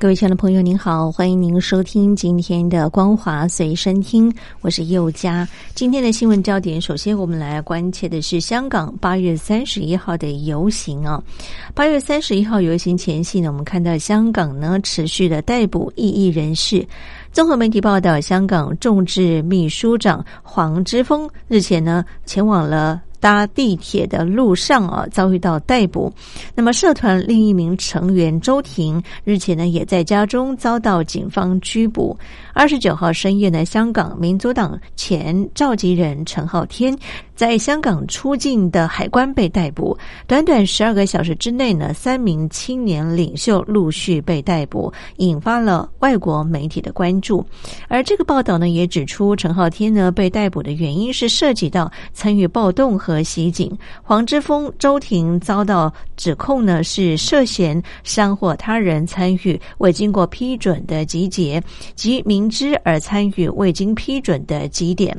[0.00, 5.46] 各位亲爱的朋友，您好，欢迎您收听今天的光华随身听，我是佑佳。
[5.74, 11.20] 今天的新闻焦点，首先我们来关切的是香港八月三十一号的游行啊。
[11.74, 16.86] 八月三十一号游行前夕呢，我们看到香港呢持续的逮捕异议人士。
[17.32, 23.02] 综合媒体报道，香港众志秘书长黄之锋日前呢前往了。
[23.20, 26.12] 搭地铁的路上啊，遭遇到逮捕。
[26.54, 32.16] 那么，社团另一名成员周婷日前呢，也在家中遭到警方拘捕。
[32.52, 36.96] 二十九号深夜呢，香港民主党前召集人陈浩天
[37.34, 39.96] 在香港出境的海关被逮捕。
[40.26, 47.44] 短短十二个小时之内呢，三名青年领袖陆续被逮捕，引发了外国媒体的关注。
[47.86, 52.98] 而这个报道呢，也指出陈浩天呢被逮捕的原因是涉及到参与暴动。
[53.08, 61.62] 和袭警，黄之锋、周婷遭到指控呢，是涉嫌伤或他人参与未经过批准的集结
[61.94, 65.16] 及明知而参与未经批准的集点。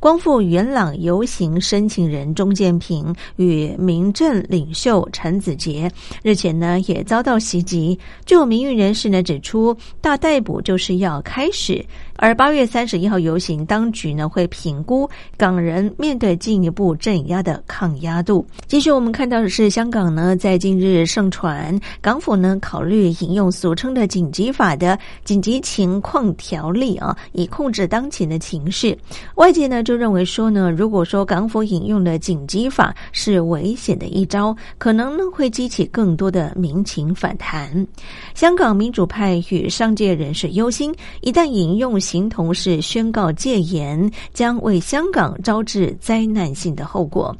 [0.00, 5.88] 光复元朗游行申请人钟建平与民政领袖陈子杰
[6.24, 7.96] 日前呢也遭到袭击。
[8.24, 11.84] 就有民运人士呢指出，大逮捕就是要开始。
[12.20, 18.44] 而八月三十一号游行，当局呢会评估港人面对进一步镇压的抗压度。
[18.66, 28.98] 继续，我们看到的是香港呢在近日盛传港府呢考虑引用俗称的紧急法的紧急情况条例啊，以控制当前的情势。
[29.36, 37.86] 外界呢就认为说呢，如果说港府引用的紧急法是危险的一招，可能呢会激起更多的民情反弹。
[38.34, 41.96] 香港民主派与商界人士忧心，一旦引用。
[42.08, 47.36] 秦同事宣告戒严，将为香港招致灾难性的后果。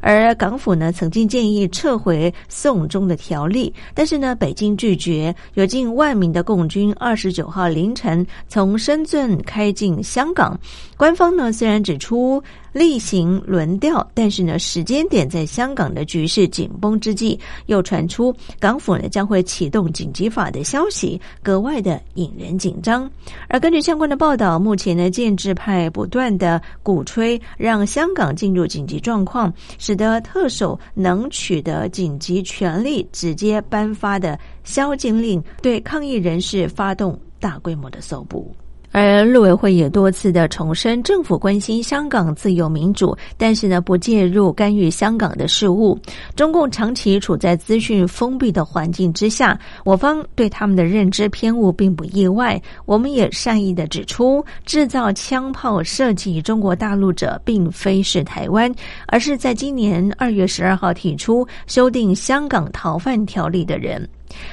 [0.00, 5.34] 而港府呢，曾经建议撤回送终的条例，但是呢，北京拒绝。
[5.54, 10.56] 有近万名的共军二十九号凌晨从深圳开进香港，
[10.96, 12.40] 官方呢虽然指出。
[12.72, 23.10] 例行轮调，但是呢，时间点在香港的局势紧绷之际，又传出港府呢将会启动紧急法的消息，格外的引人紧张。
[23.48, 38.54] 而根据相关的报道，目前呢建制派不断的鼓吹让香港进入紧急状况，使得特首能取得紧急权力，直接颁发的宵禁令，对抗议人士发动大规模的搜捕。
[38.92, 45.98] 而陆委会也多次的重申，政府关心香港自由民主，但是呢，不介入干预香港的事务。
[46.36, 52.60] 中共长期处在资讯封闭的环境之下，我方对他们的认知偏误并不意外。
[52.84, 58.70] 我们也善意的指出，制造枪炮设计中国大陆者，并非是台湾，
[59.06, 64.06] 而是在今年二月十二号提出修订香港逃犯条例的人。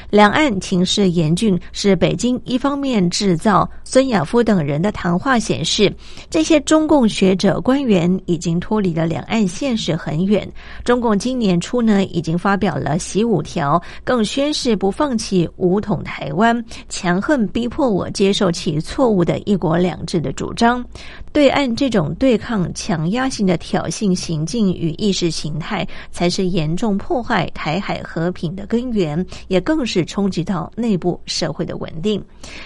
[0.10, 5.94] 两岸情势严峻，是北京一方面制造孙亚夫等人的谈话显示，
[6.30, 10.50] 这些中共学者官员已经脱离了两岸现实很远。
[10.84, 20.84] 中共今年初呢，已经发表了“习五条”，更宣誓不放弃武统台湾，强横逼迫我接受其错误的一国两制的主张。
[21.32, 32.22] 对岸这种对抗强压性的挑衅行径与意识形态，才是严重破坏台海和平的根源，也更是冲击到内部社会的稳定。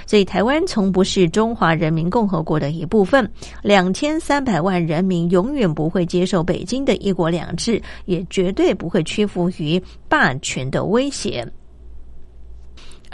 [0.07, 3.29] 所以，台湾从不是中华人民共和国的一部分，
[3.61, 11.45] 两千三百万人民永远不会接受北京的一国两制，也绝对不会屈服于霸权的威胁。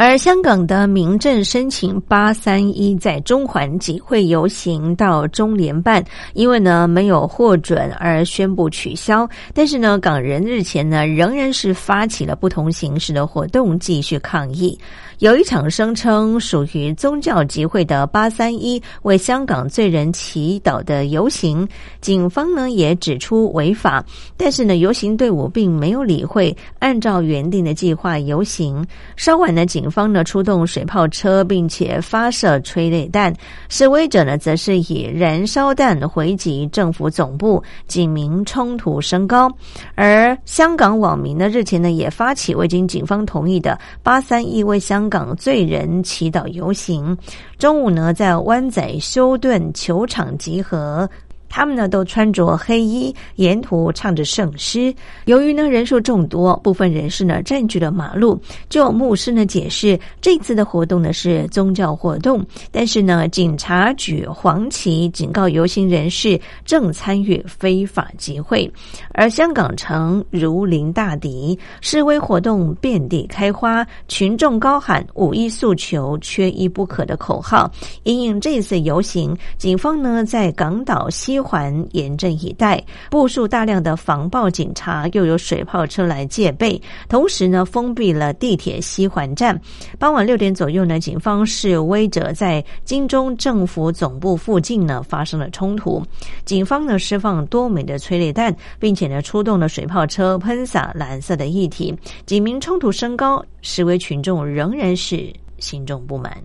[0.01, 6.01] 而香港的民政申请八三一在中环集会游行到中联办，
[6.33, 9.27] 因为呢没有获准而宣布取消。
[9.53, 14.79] 但是呢，港人日前呢仍然是发起了不同形式的活动，继续抗议。
[15.17, 21.67] 有一场声称属于宗教集会的八三一为香港罪人祈祷的游行，
[21.99, 24.01] 警方呢也指出违法，
[24.37, 28.81] 但是呢游行队伍并没有理会，按照原定的计划游行。
[29.17, 33.33] 稍晚呢，警方呢出动水炮车，并且发射催泪弹，
[33.69, 39.51] 示威者呢则是以燃烧弹回击政府总部，警民冲突升高。
[39.95, 47.17] 而香港网民呢日前呢也发起未经警方同意的八三一为香港罪人祈祷游行，
[47.57, 51.09] 中午呢在湾仔休顿球场集合。
[51.49, 54.93] 他们呢都穿着黑衣，沿途唱着圣诗。
[55.25, 58.39] 由于呢人数众多，部分人士呢占据了马路。
[58.69, 68.71] 就牧师呢解释，这次的活动呢是宗教活动，但是呢警察举黄旗警告游行人士正参与非法集会。
[69.13, 77.69] 而香港城如临大敌，示威活动遍地开花，群众高喊“五一诉求，缺一不可”的口号。
[78.03, 81.38] 因应这次游行，警方呢在港岛西。
[81.39, 86.81] 环严阵以待，部署大量的防暴警察，又有水炮车来戒备。
[87.07, 89.59] 同时呢，封闭了地铁西环站。
[89.97, 96.03] 傍晚六点左右呢，警方示威者在金钟政府总部附近呢发生了冲突。
[96.45, 101.93] 警方呢释放多枚的催泪弹，并且呢出动了水炮车喷洒蓝色的液体。
[102.25, 106.37] 警民冲突升高，示威群众仍然是心中不满。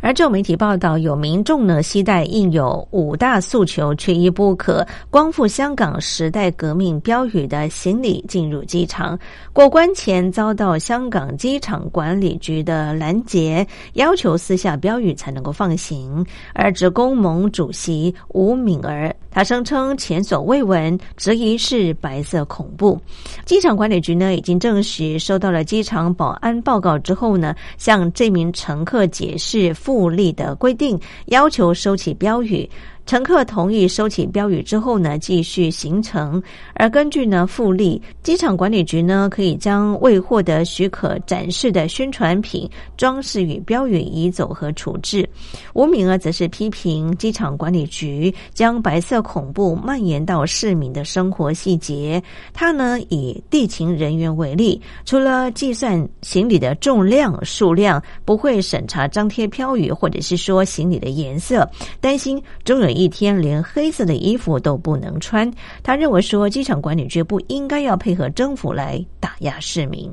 [0.00, 9.18] 而就媒体报道，有民众呢携带印有“五大诉求缺一不可，光复香港时代革命”标语的行李进入机场，
[9.52, 16.24] 过关前遭到香港机场管理局的拦截，要求撕下标语才能够放行。
[16.52, 22.98] 而职工盟主席吴敏儿，他声称前所未闻，质疑是白色恐怖。
[23.44, 29.74] 机场管理局呢已经证实收到了机场保安报告之后呢，向这名乘客解释。
[29.74, 32.66] 复利的规定要求收起标语。
[33.06, 36.42] 乘客同意收起标语之后呢，继续行程。
[36.74, 45.28] 而根据呢复利，机场管理局呢可以将未获得许可展示的宣传品、装饰与标语移走和处置。
[45.72, 52.20] 吴敏儿则是批评机场管理局将白色恐怖蔓延到市民的生活细节。
[52.52, 61.64] 他呢以地勤人员为例，除了计算行李的重量数量，不会审查张贴标语，或者是说行李的颜色，
[62.00, 62.95] 担心终有。
[62.96, 65.48] 一天连黑色的衣服都不能穿，
[65.82, 70.10] 他认为说机场管理局不应该要配合政府来打压市民。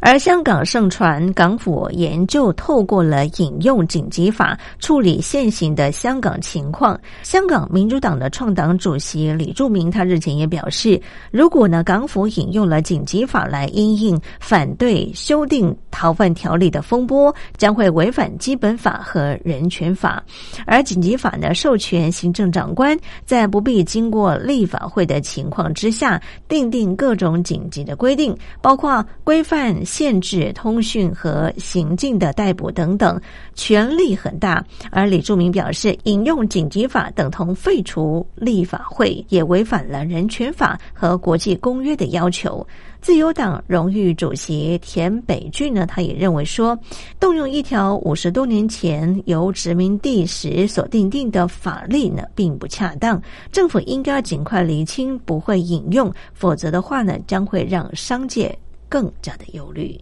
[0.00, 6.98] 而香港盛传港府研究透过了引用紧急法处理现行的香港情况。
[7.22, 11.00] 香港民主党的创党主席李柱铭他日前也表示，
[11.30, 20.22] 如果呢港府引用了紧急法来因应反对修订逃犯条例的风波，将会违反基本法和人权法。
[20.64, 29.58] 而紧急法呢授权行政长官在不必经过立法会的情况之下，订定各种紧急的规定，包括规范。
[29.84, 33.18] 限制通讯和行进的逮捕等等，
[33.54, 34.62] 权力很大。
[34.90, 42.64] 而李柱铭表示，引用紧急法等同废除立法会，也违反了人权法和国际公约的要求。
[43.00, 46.78] 自由党荣誉主席田北俊呢，他也认为说，
[47.18, 53.20] 动用一条五十多年前由殖民地时所定定的法律呢，并不恰当。
[53.50, 58.56] 政府应该尽快厘清，不会引用，否则的话呢，将会让商界。
[58.90, 60.00] 更加的忧虑。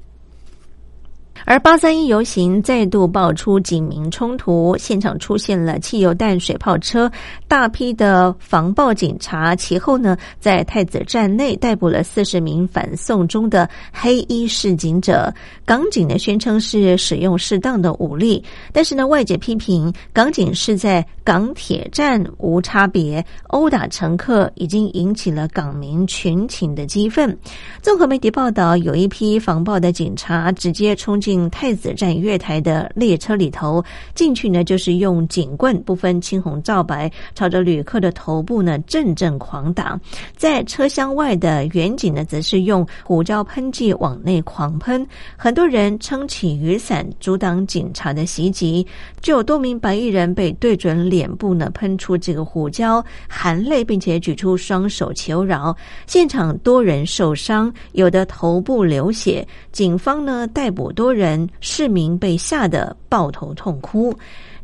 [1.48, 7.08] 而八三一游行再度爆出警民冲突，现场出现了汽油弹、水炮车，
[7.46, 9.54] 大批的防暴警察。
[9.54, 15.32] 其后呢，在太子站内逮捕了四十名反送中的黑衣示警者。
[15.64, 27.37] 港警呢宣称是使用适当的武力，但是呢，外界批评港警是在港铁站无差别殴打乘客，已经引起了港民群情的激愤。
[27.83, 31.21] 综合媒体报道，有一批防暴的警察直接冲。
[31.27, 39.99] 进太子站月台的列车里头，进去呢就是用警棍，不分青红皂白，朝着旅客的头部呢阵阵狂打。
[40.37, 45.05] 在车厢外的远景呢，则是用胡椒喷剂往内狂喷。
[45.37, 48.87] 很多人撑起雨伞阻挡警察的袭击，
[49.21, 55.75] 就有多名白衣人被对准脸部呢喷出这个胡椒，含泪并且举出双手求饶。
[56.06, 59.46] 现场多人受伤，有的头部流血。
[59.73, 61.17] 警方呢逮捕多。
[61.17, 64.15] 人市民被吓得抱头痛哭。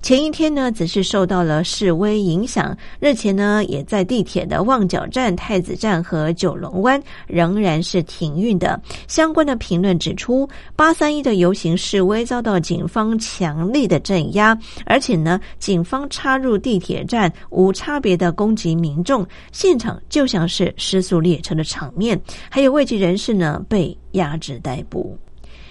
[0.03, 2.77] 前一天呢，只是受到了示威影响。
[2.99, 8.79] 日前呢，也在地铁的旺角站、太子站和九龙湾仍然是停运的。
[9.07, 22.21] 相关的评论指出，八三一的游行示威遭到警方强力的镇压，而且呢，警方插入地铁站无差别的攻击民众，现场就像是失速列车的场面。
[22.51, 25.17] 还有外籍人士呢被压制逮捕。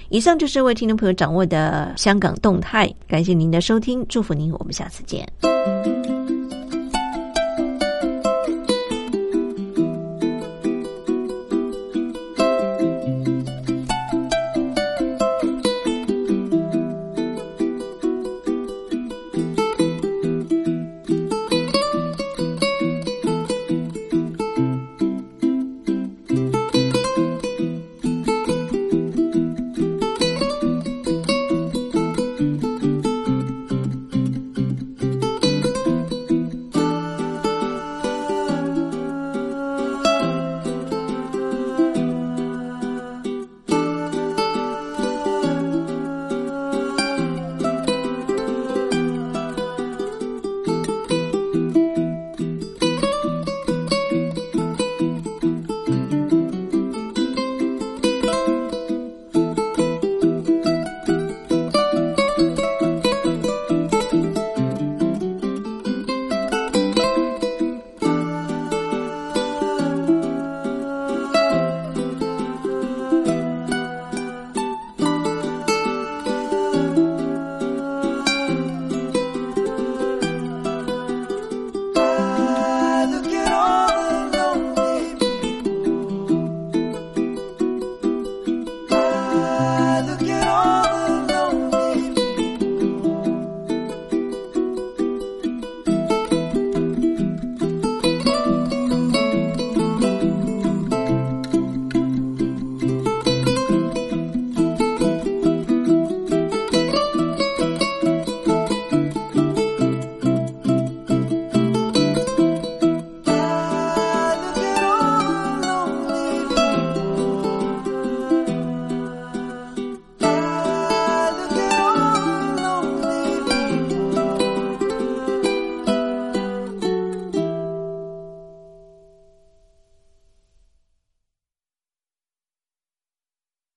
[0.10, 6.21] 以上就是为听众朋友掌握的香港动态，感谢您的收听，祝福您，我们下次见。